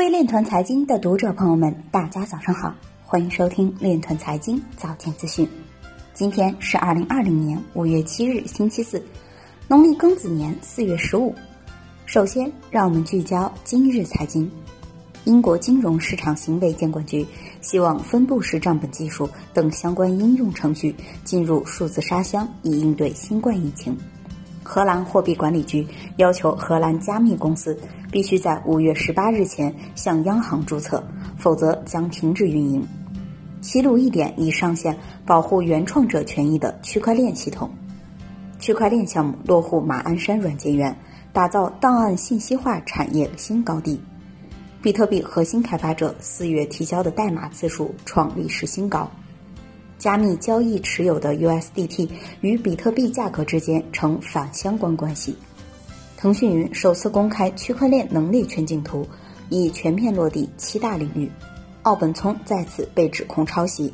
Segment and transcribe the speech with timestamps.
[0.00, 5.46] 位链团财经的读者朋友们，大家早上好，欢迎收听链团财经早间资讯。
[6.14, 9.04] 今天是二零二零年五月七日，星期四，
[9.68, 11.34] 农历庚子年四月十五。
[12.06, 14.50] 首先，让我们聚焦今日财经。
[15.26, 17.26] 英国金融市场行为监管局
[17.60, 23.94] 希望分布式账本技术等相关应用程序进入数字沙箱，以应对新冠疫情。
[24.70, 25.84] 荷兰货币管理局
[26.14, 27.76] 要求荷兰加密公司
[28.12, 31.02] 必须在五月十八日前向央行注册，
[31.36, 32.86] 否则将停止运营。
[33.60, 37.68] 西路一点已上线保护原创者权益的区块链系统。
[38.60, 40.96] 区块链项目落户马鞍山软件园，
[41.32, 44.00] 打造档案信息化产业新高地。
[44.80, 49.10] 比特币核心开发者四月提交的代码次数创历史新高，
[50.00, 52.08] 加密交易持有的 USDT
[52.40, 55.36] 与比特币价格之间呈反相关关系。
[56.16, 59.06] 腾讯云首次公开区块链能力全景图，
[59.50, 61.30] 已全面落地七大领域。
[61.82, 63.92] 奥本聪再次被指控抄袭。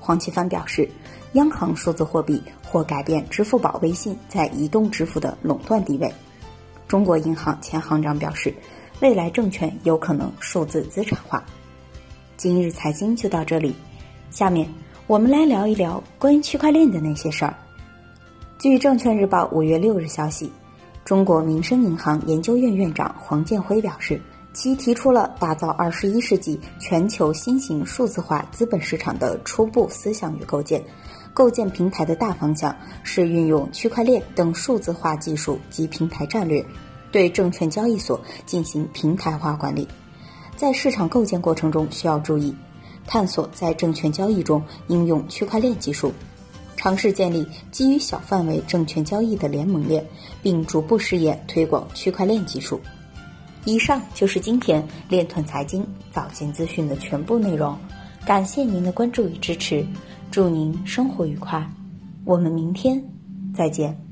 [0.00, 0.88] 黄奇帆表示，
[1.34, 6.12] 央行数字货币或改变支付宝、微信在移动支付的垄断地位。
[6.88, 8.52] 中国银行前行长表示。
[9.00, 11.44] 未来证券有可能数字资产化。
[12.36, 13.72] 今日财经就到这里，
[14.32, 14.68] 下面
[15.08, 17.56] 我们来聊一聊关于区块链的那些事儿。
[18.58, 20.52] 据证券日报五月六日消息，
[21.02, 24.20] 中国民生银行研究院院长黄建辉表示，
[24.52, 30.84] 其提出了打造二十一世纪全球新型数字化资本市场的初步思想与构建。
[31.32, 36.62] 构建平台的大方向是运用区块链等数字化技术及平台战略。
[37.10, 39.88] 对证券交易所进行平台化管理，
[40.54, 42.54] 在市场构建过程中需要注意，
[43.08, 46.12] 探索在证券交易中应用区块链技术，
[46.76, 50.06] 尝试建立基于小范围证券交易的联盟链，
[50.42, 52.78] 并逐步试验推广区块链技术。
[53.64, 57.76] 以上就是今天链团财经早间资讯的全部内容，
[58.24, 59.84] 感谢您的关注与支持，
[60.30, 61.66] 祝您生活愉快，
[62.24, 63.02] 我们明天
[63.54, 64.07] 再见。